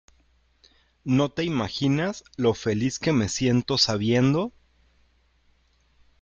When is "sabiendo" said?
3.77-4.51